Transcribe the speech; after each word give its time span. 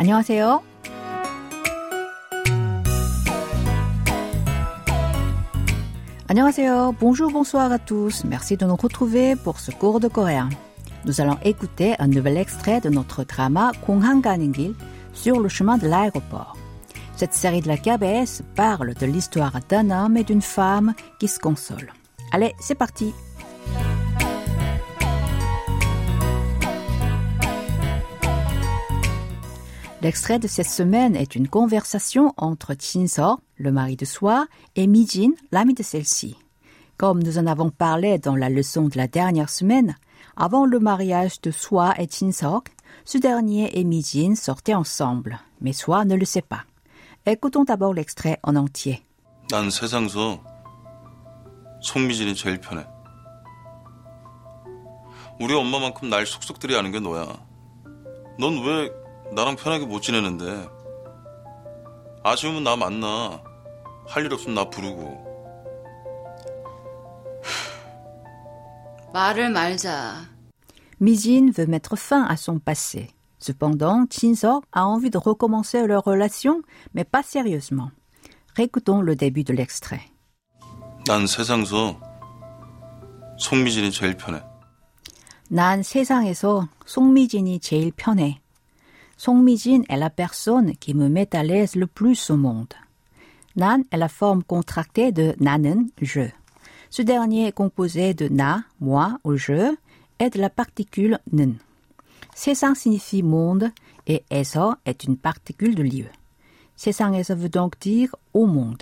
안녕하세요. 0.00 0.62
안녕하세요. 6.28 6.96
Bonjour, 6.98 7.30
bonsoir 7.30 7.70
à 7.70 7.78
tous. 7.78 8.24
Merci 8.24 8.56
de 8.56 8.66
nous 8.66 8.76
retrouver 8.76 9.36
pour 9.36 9.60
ce 9.60 9.70
cours 9.70 10.00
de 10.00 10.08
coréen. 10.08 10.48
Nous 11.04 11.20
allons 11.20 11.38
écouter 11.44 11.94
un 12.00 12.08
nouvel 12.08 12.36
extrait 12.36 12.80
de 12.80 12.90
notre 12.90 13.22
drama 13.22 13.70
공항 13.86 14.20
가는 14.20 14.52
길 14.52 14.74
sur 15.12 15.38
le 15.38 15.48
chemin 15.48 15.78
de 15.78 15.86
l'aéroport. 15.86 16.56
Cette 17.16 17.32
série 17.32 17.60
de 17.60 17.68
la 17.68 17.76
KBS 17.76 18.42
parle 18.56 18.94
de 18.94 19.06
l'histoire 19.06 19.60
d'un 19.68 19.90
homme 19.90 20.16
et 20.16 20.24
d'une 20.24 20.42
femme 20.42 20.94
qui 21.20 21.28
se 21.28 21.38
consolent. 21.38 21.92
Allez, 22.32 22.54
c'est 22.60 22.74
parti. 22.74 23.14
L'extrait 30.02 30.38
de 30.38 30.46
cette 30.46 30.68
semaine 30.68 31.16
est 31.16 31.34
une 31.34 31.48
conversation 31.48 32.32
entre 32.36 32.74
Seo, 32.78 33.40
le 33.56 33.72
mari 33.72 33.96
de 33.96 34.04
Soi, 34.04 34.46
et 34.76 34.86
Mijin, 34.86 35.30
l'ami 35.52 35.74
de 35.74 35.82
celle-ci. 35.82 36.36
Comme 36.96 37.22
nous 37.22 37.38
en 37.38 37.46
avons 37.46 37.70
parlé 37.70 38.18
dans 38.18 38.36
la 38.36 38.48
leçon 38.48 38.88
de 38.88 38.96
la 38.96 39.08
dernière 39.08 39.50
semaine, 39.50 39.96
avant 40.36 40.66
le 40.66 40.78
mariage 40.78 41.40
de 41.40 41.50
Soi 41.50 41.94
et 41.98 42.08
Seo, 42.08 42.62
ce 43.04 43.18
dernier 43.18 43.78
et 43.78 43.84
Mijin 43.84 44.34
sortaient 44.34 44.74
ensemble, 44.74 45.38
mais 45.60 45.72
Soi 45.72 46.04
ne 46.04 46.14
le 46.14 46.24
sait 46.24 46.42
pas. 46.42 46.64
Écoutons 47.24 47.64
d'abord 47.64 47.94
l'extrait 47.94 48.38
en 48.42 48.56
entier. 48.56 49.02
난 49.50 49.70
세상서 49.70 50.42
송미진이 51.80 52.34
제일 52.34 52.60
편해. 52.60 52.84
우리 55.40 55.54
엄마만큼 55.54 56.08
날 56.08 56.26
속속들이 56.26 56.76
아는 56.76 56.90
게 56.92 57.00
너야. 57.00 57.26
넌 58.38 58.58
왜 58.64 58.90
나랑 59.31 59.55
편하게 59.55 59.85
못 59.85 60.01
지내는데? 60.01 60.67
아쉬우면 62.23 62.63
나 62.63 62.75
만나. 62.75 63.41
할 64.07 64.25
일 64.25 64.33
없으면 64.33 64.55
나 64.55 64.69
부르고. 64.69 65.31
말을 69.13 69.49
말자. 69.49 70.29
Mijin 70.99 71.51
veut 71.51 71.67
mettre 71.67 71.97
fin 71.97 72.23
à 72.25 72.35
son 72.37 72.59
passé. 72.59 73.09
Cependant, 73.39 74.05
Shinseok 74.11 74.63
a 74.71 74.85
envie 74.85 75.09
de 75.09 75.17
recommencer 75.17 75.87
leur 75.87 76.03
relation, 76.03 76.61
mais 76.93 77.03
pas 77.03 77.23
sérieusement. 77.23 77.89
Récoutons 78.55 79.01
le 79.01 79.15
début 79.15 79.43
de 79.43 79.53
l'extrait. 79.53 80.11
난 81.07 81.25
세상서 81.25 81.99
송미진이 83.37 83.91
제일 83.91 84.15
편해. 84.15 84.43
난 85.49 85.81
세상에서 85.81 86.67
송미진이 86.85 87.59
제일 87.59 87.91
편해. 87.95 88.39
Songmi-jin 89.23 89.83
est 89.87 89.97
la 89.97 90.09
personne 90.09 90.75
qui 90.77 90.95
me 90.95 91.07
met 91.07 91.35
à 91.35 91.43
l'aise 91.43 91.75
le 91.75 91.85
plus 91.85 92.31
au 92.31 92.37
monde. 92.37 92.73
Nan 93.55 93.83
est 93.91 93.97
la 93.97 94.09
forme 94.09 94.41
contractée 94.41 95.11
de 95.11 95.35
nanen, 95.39 95.89
je. 96.01 96.21
Ce 96.89 97.03
dernier 97.03 97.45
est 97.45 97.51
composé 97.51 98.15
de 98.15 98.27
na, 98.29 98.63
moi 98.79 99.19
ou 99.23 99.35
je, 99.35 99.75
et 100.17 100.31
de 100.31 100.39
la 100.39 100.49
particule 100.49 101.19
nen. 101.31 101.59
Sesang 102.33 102.73
signifie 102.73 103.21
monde 103.21 103.69
et 104.07 104.23
eso 104.31 104.73
est 104.87 105.03
une 105.03 105.17
particule 105.17 105.75
de 105.75 105.83
lieu. 105.83 106.09
Sesang 106.75 107.13
eso 107.13 107.35
veut 107.35 107.47
donc 107.47 107.79
dire 107.79 108.15
au 108.33 108.47
monde. 108.47 108.81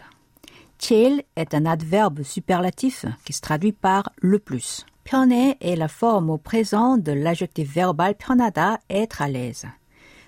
Chel 0.78 1.22
est 1.36 1.54
un 1.54 1.66
adverbe 1.66 2.24
superlatif 2.24 3.06
qui 3.26 3.34
se 3.34 3.42
traduit 3.42 3.74
par 3.74 4.10
le 4.22 4.40
plus. 4.40 4.86
Pyoné 5.04 5.58
est 5.60 5.76
la 5.76 5.90
forme 5.90 6.30
au 6.30 6.38
présent 6.38 6.96
de 6.96 7.12
l'adjectif 7.12 7.74
verbal 7.74 8.16
pionada, 8.16 8.80
être 8.90 9.22
à 9.22 9.28
l'aise. 9.28 9.68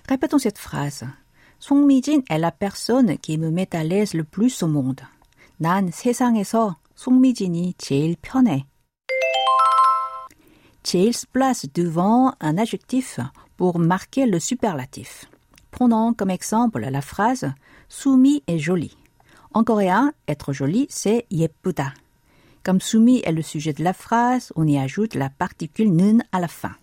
Répétons 0.07 0.39
cette 0.39 0.57
phrase. 0.57 1.05
송미진 1.59 2.21
est 2.29 2.37
la 2.37 2.51
personne 2.51 3.17
qui 3.17 3.37
me 3.37 3.49
met 3.49 3.75
à 3.75 3.83
l'aise 3.83 4.13
le 4.13 4.23
plus 4.23 4.63
au 4.63 4.67
monde. 4.67 5.01
난 5.59 5.89
세상에서 5.91 6.77
송미진이 6.95 7.73
제일 7.77 8.15
편해. 8.21 8.65
제일 10.83 11.13
se 11.13 11.25
place 11.25 11.65
devant 11.73 12.33
un 12.39 12.57
adjectif 12.57 13.19
pour 13.57 13.79
marquer 13.79 14.25
le 14.25 14.39
superlatif. 14.39 15.25
Prenons 15.71 16.13
comme 16.13 16.29
exemple 16.29 16.79
la 16.79 17.01
phrase 17.01 17.51
Sumi 17.89 18.43
est 18.47 18.59
jolie. 18.59 18.95
En 19.53 19.63
coréen, 19.63 20.13
être 20.27 20.53
jolie, 20.53 20.87
c'est 20.89 21.25
예쁘다. 21.31 21.93
Comme 22.63 22.81
Sumi 22.81 23.21
est 23.23 23.31
le 23.31 23.41
sujet 23.41 23.73
de 23.73 23.83
la 23.83 23.93
phrase, 23.93 24.51
on 24.55 24.67
y 24.67 24.77
ajoute 24.77 25.15
la 25.15 25.29
particule 25.29 25.91
는 25.91 26.21
à 26.31 26.39
la 26.39 26.47
fin. 26.47 26.75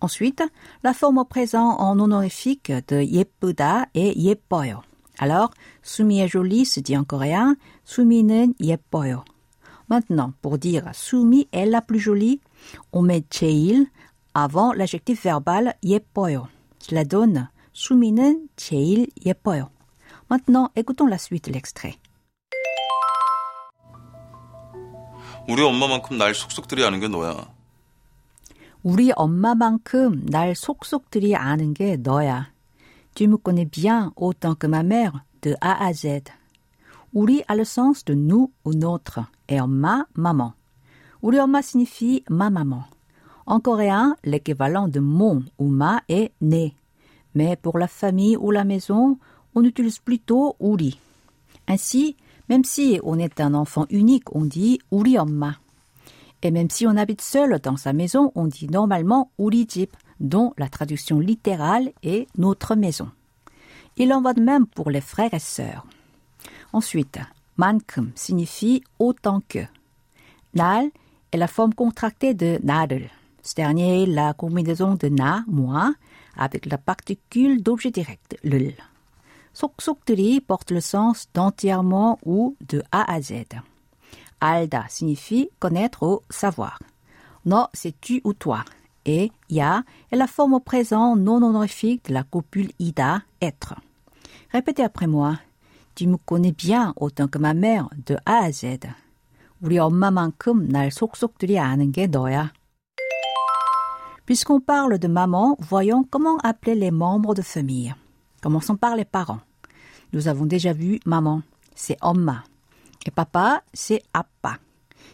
Ensuite, 0.00 0.42
la 0.82 0.92
forme 0.92 1.18
au 1.18 1.24
présent 1.24 1.76
en 1.78 1.98
honorifique 1.98 2.72
de 2.88 3.02
예쁘다 3.02 3.86
est 3.94 4.16
예뻐요. 4.16 4.82
Alors, 5.18 5.50
Sumi 5.82 6.20
est 6.20 6.28
jolie 6.28 6.64
se 6.64 6.80
dit 6.80 6.96
en 6.96 7.04
coréen 7.04 7.56
수미는 7.84 8.54
예뻐요. 8.60 9.24
Maintenant, 9.88 10.32
pour 10.42 10.58
dire 10.58 10.90
Sumi 10.92 11.46
est 11.52 11.66
la 11.66 11.80
plus 11.80 12.00
jolie, 12.00 12.40
on 12.92 13.02
met 13.02 13.24
제일 13.30 13.86
avant 14.34 14.72
l'adjectif 14.72 15.22
verbal 15.22 15.74
예뻐요. 15.82 16.48
Cela 16.78 17.04
donne 17.04 17.48
수미는 17.72 18.48
제일 18.56 19.08
예뻐요. 19.24 19.70
Maintenant, 20.30 20.70
écoutons 20.74 21.06
la 21.06 21.18
suite 21.18 21.44
de 21.46 21.52
l'extrait. 21.52 21.98
우리 25.46 25.62
엄마만큼 25.62 26.16
날 26.16 26.34
속속들이 26.34 26.84
아는 26.84 27.00
게 27.00 27.08
너야. 27.08 27.46
우리 28.82 29.12
엄마만큼 29.14 30.26
날 30.26 30.54
속속들이 30.54 31.34
아는 31.36 31.74
게 31.74 31.96
너야. 31.96 32.52
Tu 33.14 33.28
me 33.28 33.36
connais 33.36 33.64
bien 33.64 34.10
autant 34.16 34.58
que 34.58 34.66
ma 34.66 34.82
mère, 34.82 35.24
de 35.40 35.54
A 35.60 35.86
à 35.86 35.92
Z. 35.92 36.24
우리 37.14 37.44
a 37.46 37.54
le 37.54 37.64
sens 37.64 38.04
de 38.04 38.14
nous 38.14 38.50
ou 38.64 38.74
notre, 38.74 39.20
et 39.48 39.60
엄마, 39.60 40.04
maman. 40.14 40.52
우리 41.22 41.38
엄마 41.38 41.62
signifie 41.62 42.24
ma 42.28 42.50
maman. 42.50 42.84
En 43.46 43.60
coréen, 43.60 44.16
l'équivalent 44.24 44.88
de 44.88 45.00
mon 45.00 45.42
ou 45.58 45.68
ma 45.68 46.02
est 46.08 46.32
né. 46.40 46.74
Mais 47.34 47.56
pour 47.56 47.78
la 47.78 47.86
famille 47.86 48.36
ou 48.36 48.50
la 48.50 48.64
maison, 48.64 49.18
on 49.54 49.62
utilise 49.62 49.98
plutôt 49.98 50.56
우리. 50.58 50.98
Ainsi, 51.68 52.16
même 52.48 52.64
si 52.64 52.98
on 53.04 53.18
est 53.18 53.40
un 53.40 53.54
enfant 53.54 53.86
unique, 53.90 54.34
on 54.34 54.44
dit 54.44 54.80
우리 54.90 55.16
엄마. 55.16 55.56
Et 56.41 56.51
même 56.51 56.69
si 56.69 56.87
on 56.87 56.95
habite 56.95 57.21
seul 57.21 57.59
dans 57.59 57.77
sa 57.77 57.93
maison, 57.93 58.31
on 58.35 58.47
dit 58.47 58.67
normalement 58.67 59.31
우리 59.37 59.67
dont 60.19 60.53
la 60.57 60.69
traduction 60.69 61.19
littérale 61.19 61.91
est 62.03 62.27
notre 62.37 62.75
maison. 62.75 63.09
Il 63.97 64.13
en 64.13 64.21
va 64.21 64.33
de 64.33 64.41
même 64.41 64.67
pour 64.67 64.89
les 64.89 65.01
frères 65.01 65.33
et 65.33 65.39
sœurs. 65.39 65.85
Ensuite, 66.71 67.19
mankum 67.57 68.11
signifie 68.15 68.83
autant 68.99 69.41
que. 69.47 69.59
Nal 70.53 70.89
est 71.31 71.37
la 71.37 71.47
forme 71.47 71.73
contractée 71.73 72.33
de 72.33 72.59
nadel. 72.63 73.09
Ce 73.43 73.55
dernier 73.55 74.03
est 74.03 74.05
la 74.05 74.33
combinaison 74.33 74.95
de 74.95 75.07
na, 75.07 75.43
moi, 75.47 75.93
avec 76.37 76.65
la 76.65 76.77
particule 76.77 77.61
d'objet 77.61 77.91
direct, 77.91 78.37
lul. 78.43 78.73
Soksokderi 79.53 80.41
porte 80.41 80.71
le 80.71 80.81
sens 80.81 81.27
d'entièrement 81.33 82.19
ou 82.25 82.55
de 82.67 82.83
A 82.91 83.11
à 83.11 83.21
Z. 83.21 83.33
알다 84.40 84.88
signifie 84.88 85.48
connaître 85.58 86.02
ou 86.02 86.20
savoir. 86.30 86.78
No, 87.44 87.66
c'est 87.72 88.00
tu 88.00 88.20
ou 88.24 88.32
toi. 88.32 88.64
Et 89.06 89.30
ya 89.50 89.84
est 90.10 90.16
la 90.16 90.26
forme 90.26 90.54
au 90.54 90.60
présent 90.60 91.16
non 91.16 91.42
honorifique 91.42 92.06
de 92.06 92.14
la 92.14 92.22
copule 92.22 92.70
ida, 92.78 93.22
être. 93.42 93.74
Répétez 94.50 94.82
après 94.82 95.06
moi. 95.06 95.38
Tu 95.94 96.06
me 96.06 96.16
connais 96.16 96.52
bien 96.52 96.92
autant 96.96 97.28
que 97.28 97.38
ma 97.38 97.54
mère 97.54 97.88
de 98.06 98.16
A 98.26 98.44
à 98.44 98.52
Z. 98.52 98.78
우리 99.60 99.78
엄마만큼 99.78 100.68
날 100.68 100.90
속속들이 100.90 101.58
아는 101.58 101.92
게 101.92 102.06
너야. 102.06 102.52
Puisqu'on 104.26 104.60
parle 104.60 104.98
de 104.98 105.08
maman, 105.08 105.56
voyons 105.58 106.04
comment 106.04 106.38
appeler 106.38 106.74
les 106.74 106.90
membres 106.90 107.34
de 107.34 107.42
famille. 107.42 107.94
Commençons 108.42 108.76
par 108.76 108.96
les 108.96 109.04
parents. 109.04 109.40
Nous 110.12 110.28
avons 110.28 110.46
déjà 110.46 110.72
vu 110.72 111.00
maman, 111.06 111.42
c'est 111.74 111.96
엄마. 112.00 112.44
Et 113.05 113.11
papa, 113.11 113.63
c'est 113.73 114.03
appa. 114.13 114.57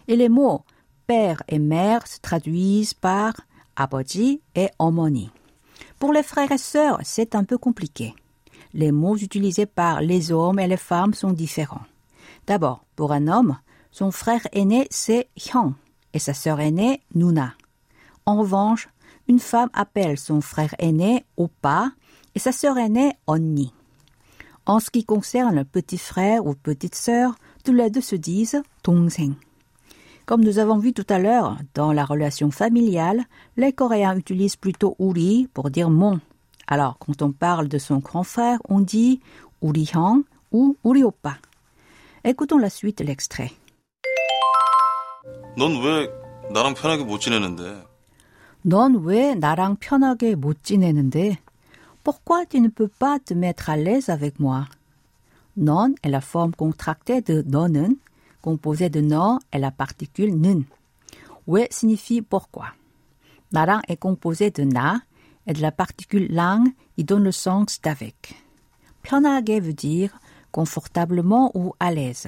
Et 0.08 0.16
les 0.16 0.30
mots 0.30 0.64
père 1.06 1.44
et 1.48 1.60
mère 1.60 2.08
se 2.08 2.20
traduisent 2.20 2.94
par 2.94 3.34
aboji 3.76 4.42
et 4.56 4.70
omoni. 4.80 5.30
Pour 6.00 6.14
les 6.14 6.24
frères 6.24 6.52
et 6.52 6.58
sœurs, 6.58 7.00
c'est 7.04 7.36
un 7.36 7.44
peu 7.44 7.58
compliqué. 7.58 8.14
Les 8.74 8.92
mots 8.92 9.16
utilisés 9.16 9.66
par 9.66 10.02
les 10.02 10.32
hommes 10.32 10.60
et 10.60 10.68
les 10.68 10.78
femmes 10.78 11.14
sont 11.14 11.32
différents. 11.32 11.86
D'abord, 12.48 12.86
pour 12.96 13.12
un 13.12 13.28
homme, 13.28 13.58
son 13.92 14.12
frère 14.12 14.48
aîné 14.52 14.88
c'est 14.90 15.30
hyang 15.38 15.74
et 16.14 16.20
sa 16.20 16.34
sœur 16.34 16.60
aînée 16.60 17.02
nuna. 17.14 17.54
En 18.26 18.38
revanche, 18.38 18.90
une 19.28 19.40
femme 19.40 19.70
appelle 19.74 20.18
son 20.18 20.42
frère 20.42 20.76
aîné 20.80 21.26
opa 21.38 21.92
et 22.36 22.40
sa 22.40 22.52
sœur 22.52 22.78
aînée 22.78 23.14
onni. 23.28 23.74
En 24.66 24.80
ce 24.80 24.90
qui 24.90 25.06
concerne 25.06 25.56
le 25.56 25.64
petit 25.64 25.98
frère 25.98 26.46
ou 26.46 26.56
petite 26.56 26.96
sœur, 26.96 27.36
tous 27.65 27.73
les 27.73 27.91
deux 27.91 28.01
se 28.01 28.17
disent 28.17 28.63
동생. 28.83 29.35
Comme 30.27 30.45
nous 30.45 30.59
avons 30.59 30.79
vu 30.79 30.93
tout 30.93 31.07
à 31.09 31.19
l'heure, 31.19 31.59
dans 31.75 31.93
la 31.93 32.05
relation 32.05 32.51
familiale, 32.51 33.25
les 33.57 33.73
Coréens 33.73 34.17
utilisent 34.17 34.57
plutôt 34.57 34.95
우리 34.99 35.49
pour 35.53 35.71
dire 35.71 35.91
mon, 35.91 36.21
Alors, 36.71 36.99
quand 36.99 37.21
on 37.21 37.33
parle 37.33 37.67
de 37.67 37.79
son 37.79 37.99
grand 37.99 38.23
frère, 38.23 38.61
on 38.69 38.81
dit 38.81 39.21
우리 39.61 39.85
형 39.85 40.23
ou 40.53 40.77
우리 40.85 41.03
오빠. 41.03 41.39
Écoutons 42.25 42.59
la 42.59 42.71
suite 42.71 42.99
de 42.99 43.05
l'extrait. 43.05 43.51
넌 45.57 45.83
왜 45.83 46.09
나랑 46.53 46.75
편하게 46.75 47.03
못 47.03 47.19
지내는데? 47.21 47.83
넌 48.63 49.05
왜 49.05 49.35
나랑 49.35 49.77
편하게 49.81 50.37
못 50.37 50.63
지내는데? 50.63 51.39
Pourquoi 52.05 52.47
tu 52.47 52.61
ne 52.61 52.69
peux 52.69 52.89
pas 52.89 53.19
te 53.19 53.35
mettre 53.35 53.69
à 53.69 53.77
l'aise 53.77 54.09
avec 54.09 54.39
moi? 54.39 54.67
Non 55.58 55.96
est 56.04 56.10
la 56.10 56.22
forme 56.22 56.54
contractée 56.54 57.22
de 57.22 57.42
nonnen, 57.44 57.96
composée 58.42 58.90
de 58.90 59.02
non 59.02 59.40
et 59.54 59.58
la 59.58 59.72
particule 59.72 60.36
nun. 60.36 60.64
We 61.48 61.68
signifie 61.70 62.22
pourquoi. 62.22 62.68
Narang 63.52 63.82
est 63.88 63.98
composé 63.98 64.52
de 64.52 64.64
na 64.64 65.02
et 65.48 65.54
de 65.54 65.62
la 65.62 65.72
particule 65.72 66.28
lang 66.32 66.64
qui 66.96 67.04
donne 67.04 67.24
le 67.24 67.32
sens 67.32 67.80
d'avec. 67.82 68.36
Planage 69.02 69.62
veut 69.62 69.74
dire 69.74 70.18
confortablement 70.52 71.52
ou 71.54 71.74
à 71.80 71.92
l'aise. 71.92 72.28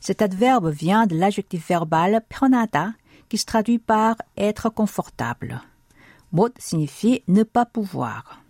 Cet 0.00 0.22
adverbe 0.22 0.70
vient 0.70 1.06
de 1.06 1.16
l'adjectif 1.16 1.68
verbal 1.68 2.22
pranada 2.28 2.92
qui 3.28 3.38
se 3.38 3.44
traduit 3.44 3.78
par 3.78 4.16
être 4.36 4.70
confortable. 4.70 5.60
Mot 6.32 6.48
signifie 6.58 7.22
ne 7.28 7.42
pas 7.42 7.66
pouvoir. 7.66 8.40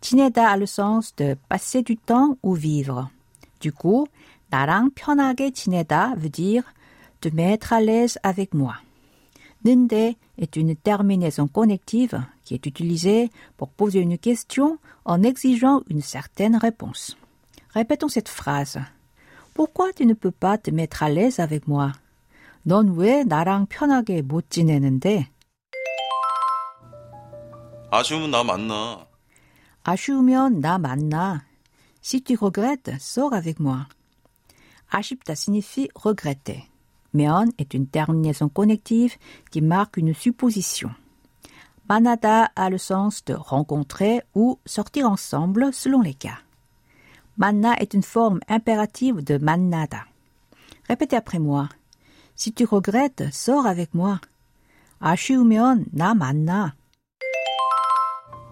Tineda 0.00 0.50
a 0.50 0.56
le 0.56 0.66
sens 0.66 1.14
de 1.16 1.36
passer 1.48 1.82
du 1.82 1.96
temps 1.96 2.36
ou 2.42 2.54
vivre. 2.54 3.10
Du 3.59 3.71
coup, 3.71 4.07
나랑 4.49 4.91
편하게 4.95 5.51
지내다 5.51 6.15
veut 6.17 6.29
dire 6.29 6.63
te 7.21 7.29
mettre 7.29 7.73
à 7.73 7.81
l'aise 7.81 8.17
avec 8.23 8.53
moi. 8.53 8.75
Ninde 9.65 10.15
est 10.37 10.55
une 10.57 10.75
terminaison 10.75 11.47
connective 11.47 12.21
qui 12.43 12.53
est 12.53 12.65
utilisée 12.65 13.31
pour 13.55 13.69
poser 13.69 13.99
une 13.99 14.17
question 14.17 14.77
en 15.05 15.23
exigeant 15.23 15.81
une 15.89 16.01
certaine 16.01 16.57
réponse. 16.57 17.15
Répétons 17.73 18.09
cette 18.09 18.29
phrase. 18.29 18.79
Pourquoi 19.53 19.93
tu 19.93 20.05
ne 20.05 20.13
peux 20.13 20.31
pas 20.31 20.57
te 20.57 20.69
mettre 20.69 21.03
à 21.03 21.09
l'aise 21.09 21.39
avec 21.39 21.67
moi? 21.67 21.93
넌 22.65 22.95
왜 22.95 23.23
나랑 23.23 23.67
편하게 23.67 24.21
못 24.21 24.49
지내는데? 24.49 25.27
아쉬우면 27.91 28.31
나 28.31 28.43
만나. 28.43 29.05
아쉬우면 29.83 30.61
나 30.61 30.77
만나. 30.77 31.45
Si 32.07 32.21
tu 32.21 32.35
regrettes, 32.35 32.91
sors 32.99 33.33
avec 33.33 33.59
moi. 33.59 33.87
아쉽다 34.89 35.33
signifie 35.33 35.89
regretter. 35.95 36.63
면 37.13 37.51
est 37.57 37.73
une 37.73 37.87
terminaison 37.87 38.49
connective 38.49 39.17
qui 39.51 39.61
marque 39.61 39.97
une 39.97 40.13
supposition. 40.13 40.91
Manada 41.89 42.49
a 42.55 42.69
le 42.69 42.77
sens 42.77 43.23
de 43.25 43.33
rencontrer 43.33 44.21
ou 44.35 44.59
sortir 44.65 45.09
ensemble 45.09 45.73
selon 45.73 46.01
les 46.01 46.13
cas. 46.13 46.39
Manna 47.37 47.75
est 47.79 47.93
une 47.93 48.03
forme 48.03 48.39
impérative 48.47 49.23
de 49.23 49.37
manada. 49.37 50.05
Répétez 50.87 51.15
après 51.15 51.39
moi. 51.39 51.69
Si 52.35 52.53
tu 52.53 52.65
regrettes, 52.65 53.23
sors 53.31 53.65
avec 53.65 53.93
moi. 53.93 54.19
아쉬우면 54.99 55.87
나 55.91 56.13
만나. 56.13 56.75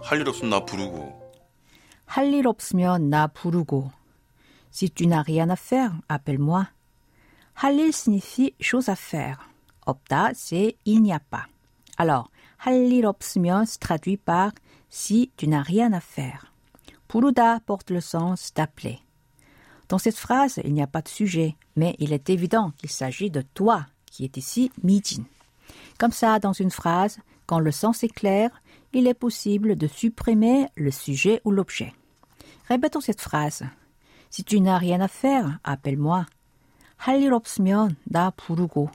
할 0.03 0.19
일 0.19 0.27
없으면 0.27 0.49
나 0.49 0.65
부르고. 0.65 1.24
할 2.05 2.33
일 2.33 2.47
없으면 2.47 3.09
나 3.09 3.27
부르고. 3.27 3.91
Si 4.69 4.89
tu 4.89 5.07
n'as 5.07 5.21
rien 5.21 5.49
à 5.49 5.55
faire, 5.55 5.93
appelle-moi. 6.07 6.67
할 7.55 7.75
일 7.75 7.93
signifie 7.93 8.53
chose 8.59 8.89
à 8.89 8.95
faire. 8.95 9.37
없다, 9.85 10.33
c'est 10.33 10.75
il 10.85 11.01
n'y 11.01 11.13
a 11.13 11.19
pas. 11.19 11.47
Alors, 11.97 12.29
할 12.57 12.91
일 12.91 13.05
없으면 13.05 13.65
se 13.65 13.77
traduit 13.79 14.17
par 14.17 14.51
si 14.89 15.31
tu 15.37 15.47
n'as 15.47 15.63
rien 15.63 15.93
à 15.93 16.01
faire. 16.01 16.51
부르다 17.07 17.61
porte 17.65 17.91
le 17.91 18.01
sens 18.01 18.53
d'appeler. 18.53 18.99
Dans 19.87 19.97
cette 19.97 20.17
phrase, 20.17 20.59
il 20.63 20.73
n'y 20.73 20.81
a 20.81 20.87
pas 20.87 21.01
de 21.01 21.09
sujet, 21.09 21.55
mais 21.75 21.95
il 21.99 22.13
est 22.13 22.29
évident 22.29 22.71
qu'il 22.77 22.89
s'agit 22.89 23.29
de 23.29 23.41
toi, 23.41 23.85
qui 24.05 24.23
est 24.23 24.37
ici 24.37 24.71
Mijin. 24.83 25.23
Comme 25.97 26.13
ça, 26.13 26.39
dans 26.39 26.53
une 26.53 26.71
phrase, 26.71 27.19
quand 27.45 27.59
le 27.59 27.71
sens 27.71 28.03
est 28.03 28.13
clair, 28.13 28.49
il 28.93 29.07
est 29.07 29.13
possible 29.13 29.75
de 29.75 29.87
supprimer 29.87 30.67
le 30.75 30.91
sujet 30.91 31.41
ou 31.45 31.51
l'objet. 31.51 31.93
Répétons 32.67 33.01
cette 33.01 33.21
phrase. 33.21 33.63
Si 34.29 34.43
tu 34.43 34.59
n'as 34.61 34.77
rien 34.77 35.01
à 35.01 35.07
faire, 35.07 35.59
appelle-moi. 35.63 36.25
할 36.97 37.19
일 37.19 37.33
없으면 37.33 37.95
나 38.03 38.29
부르고. 38.29 38.91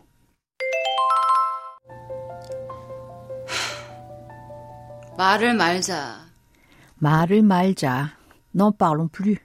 말을 5.19 5.55
말자. 5.55 6.27
말을 6.99 7.43
말자. 7.43 8.13
N'en 8.55 8.73
parlons 8.73 9.09
plus. 9.11 9.39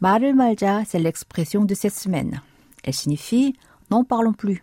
말을 0.00 0.34
말자, 0.34 0.84
c'est 0.84 0.98
l'expression 0.98 1.64
de 1.64 1.74
cette 1.74 1.94
semaine. 1.94 2.40
Elle 2.82 2.94
signifie 2.94 3.54
n'en 3.90 4.02
parlons 4.02 4.32
plus. 4.32 4.60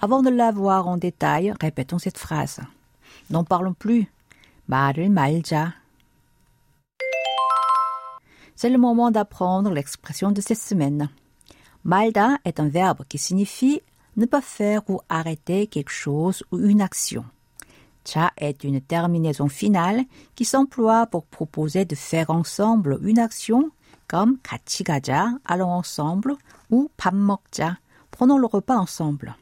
Avant 0.00 0.22
de 0.22 0.30
la 0.30 0.52
voir 0.52 0.86
en 0.86 0.96
détail, 0.96 1.52
répétons 1.60 1.98
cette 1.98 2.18
phrase. 2.18 2.60
N'en 3.30 3.44
parlons 3.44 3.74
plus. 3.74 4.06
말을 4.66 5.08
말자. 5.08 5.74
C'est 8.54 8.70
le 8.70 8.78
moment 8.78 9.10
d'apprendre 9.10 9.70
l'expression 9.70 10.32
de 10.32 10.40
cette 10.40 10.58
semaine. 10.58 11.08
Malda 11.84 12.38
est 12.44 12.60
un 12.60 12.68
verbe 12.68 13.04
qui 13.08 13.18
signifie 13.18 13.80
ne 14.16 14.26
pas 14.26 14.40
faire 14.40 14.82
ou 14.90 15.00
arrêter 15.08 15.68
quelque 15.68 15.92
chose 15.92 16.42
ou 16.50 16.58
une 16.58 16.82
action. 16.82 17.24
Cha 18.04 18.32
est 18.36 18.64
une 18.64 18.80
terminaison 18.80 19.48
finale 19.48 20.02
qui 20.34 20.44
s'emploie 20.44 21.06
pour 21.06 21.24
proposer 21.26 21.84
de 21.84 21.94
faire 21.94 22.30
ensemble 22.30 22.98
une 23.02 23.18
action 23.18 23.70
comme 24.08 24.38
같이 24.42 24.84
가자, 24.84 25.38
allons 25.44 25.70
ensemble, 25.70 26.36
ou 26.70 26.88
밥 26.96 27.14
먹자, 27.14 27.78
prenons 28.10 28.38
le 28.38 28.46
repas 28.46 28.78
ensemble. 28.78 29.34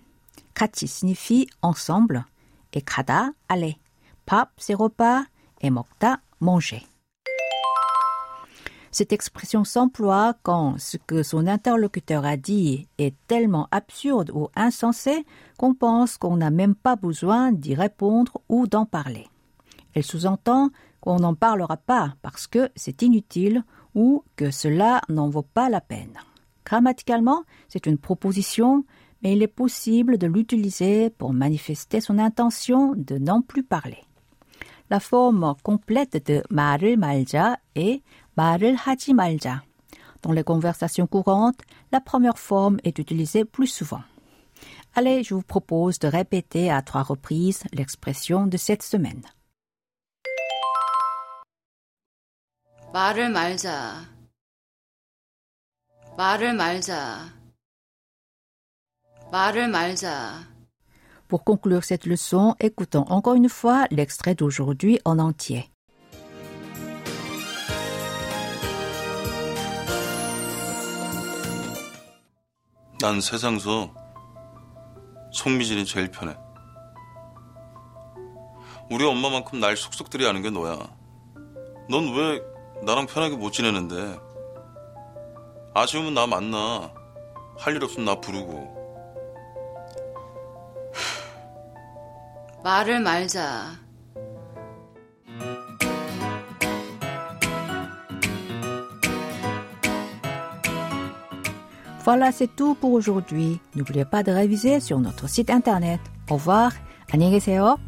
같이 0.55 0.87
signifie 0.89 1.47
ensemble 1.63 2.25
et 2.74 2.82
kada, 2.82 3.32
aller. 3.50 3.78
Pap, 4.26 4.52
c'est 4.58 4.74
repas, 4.74 5.24
et 5.62 5.70
mokta, 5.70 6.20
manger. 6.40 6.84
Cette 8.94 9.14
expression 9.14 9.64
s'emploie 9.64 10.34
quand 10.44 10.78
ce 10.78 10.98
que 10.98 11.24
son 11.24 11.48
interlocuteur 11.48 12.26
a 12.26 12.36
dit 12.36 12.90
est 12.98 13.16
tellement 13.28 13.70
absurde 13.72 14.32
ou 14.34 14.50
insensé 14.54 15.26
qu'on 15.58 15.74
pense 15.74 16.18
qu'on 16.18 16.36
n'a 16.36 16.50
même 16.50 16.76
pas 16.76 16.98
besoin 16.98 17.54
d'y 17.54 17.74
répondre 17.74 18.42
ou 18.50 18.68
d'en 18.68 18.86
parler. 18.86 19.28
Elle 19.94 20.04
sous-entend 20.04 20.72
qu'on 21.00 21.20
n'en 21.20 21.36
parlera 21.36 21.78
pas 21.78 22.16
parce 22.22 22.48
que 22.48 22.70
c'est 22.76 23.02
inutile 23.02 23.64
ou 23.96 24.24
que 24.36 24.52
cela 24.52 25.02
n'en 25.08 25.30
vaut 25.30 25.42
pas 25.42 25.70
la 25.70 25.82
peine. 25.82 26.18
Grammaticalement, 26.66 27.44
c'est 27.70 27.86
une 27.86 27.98
proposition 27.98 28.84
mais 29.23 29.33
il 29.35 29.43
est 29.43 29.47
possible 29.49 30.19
de 30.19 30.27
l'utiliser 30.27 31.11
pour 31.11 31.33
manifester 31.33 32.01
son 32.01 32.19
intention 32.19 32.95
de 32.97 33.19
n'en 33.19 33.43
plus 33.43 33.63
parler. 33.63 34.03
La 34.89 35.01
forme 35.01 35.55
complète 35.63 36.25
de 36.27 36.45
말을 36.51 36.97
말자 36.97 37.57
est 37.75 38.03
말을 38.37 38.75
하지 38.77 39.15
말자. 39.15 39.63
Dans 40.23 40.33
les 40.33 40.45
conversations 40.45 41.07
courantes, 41.07 41.61
la 41.93 42.01
première 42.01 42.39
forme 42.39 42.79
est 42.85 42.99
utilisée 42.99 43.45
plus 43.45 43.67
souvent. 43.67 44.03
Allez, 44.95 45.23
je 45.23 45.35
vous 45.35 45.43
propose 45.43 45.99
de 45.99 46.09
répéter 46.09 46.71
à 46.71 46.83
trois 46.83 47.03
reprises 47.03 47.65
l'expression 47.73 48.47
de 48.47 48.57
cette 48.57 48.83
semaine. 48.83 49.23
말을 52.93 53.29
말자. 53.31 54.07
말을 56.17 56.55
말자. 56.55 57.40
말을 59.32 59.70
말자. 59.70 60.46
Pour 61.30 61.46
conclure 61.46 61.84
cette 61.86 62.06
leçon, 62.06 62.56
écoutons 62.60 63.06
encore 63.08 63.36
une 63.36 63.48
fois 63.48 63.88
l'extrait 63.90 64.36
d'aujourd'hui 64.36 65.00
en 65.06 65.20
entier. 65.20 65.70
난 73.00 73.20
세상서 73.20 73.94
송미진이 75.32 75.86
제일 75.86 76.12
편해. 76.12 76.36
우리 78.92 79.06
엄마만큼 79.06 79.60
날 79.60 79.78
속속들이 79.78 80.28
아는 80.28 80.42
게 80.42 80.50
너야. 80.50 80.78
넌 81.90 82.14
왜 82.14 82.42
나랑 82.84 83.08
편하게 83.08 83.38
못 83.38 83.52
지내는데? 83.52 84.20
아쉬우면 85.74 86.14
나 86.14 86.28
만나. 86.28 86.94
할 87.58 87.76
일 87.76 87.84
없으면 87.84 88.06
나 88.06 88.20
부르고. 88.20 88.81
말을 92.63 93.01
말자. 93.01 93.87
Voilà, 102.05 102.31
c'est 102.31 102.55
tout 102.55 102.77
pour 102.77 102.93
aujourd'hui. 102.93 103.61
N'oubliez 103.75 104.05
pas 104.05 104.23
de 104.23 104.31
réviser 104.31 104.79
sur 104.79 105.01
notre 105.01 105.29
site 105.29 105.51
internet. 105.51 106.01
Au 106.31 106.35
revoir. 106.35 106.73
안녕히 107.13 107.33
계세요. 107.33 107.79